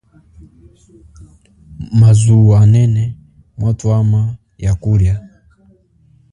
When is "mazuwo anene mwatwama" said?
1.99-4.21